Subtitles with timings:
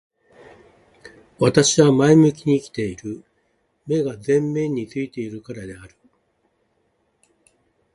[1.37, 3.23] 私は前向きに生きている。
[3.85, 5.95] 目が前面に付いているからである。